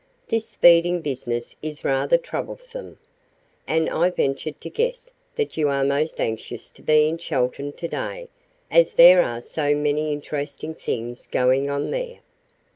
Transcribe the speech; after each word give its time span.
This 0.29 0.47
speeding 0.49 1.01
business 1.01 1.55
is 1.61 1.83
rather 1.85 2.17
troublesome, 2.17 2.97
and 3.67 3.87
I 3.87 4.09
ventured 4.09 4.59
to 4.61 4.69
guess 4.71 5.11
that 5.35 5.57
you 5.57 5.67
are 5.69 5.83
most 5.83 6.19
anxious 6.19 6.71
to 6.71 6.81
be 6.81 7.07
in 7.07 7.19
Chelton 7.19 7.71
to 7.73 7.87
day, 7.87 8.27
as 8.71 8.95
there 8.95 9.21
are 9.21 9.41
so 9.41 9.75
many 9.75 10.11
interesting 10.11 10.73
things 10.73 11.27
going 11.27 11.69
on 11.69 11.91
there." 11.91 12.15